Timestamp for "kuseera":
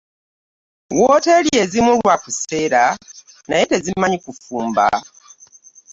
2.23-2.83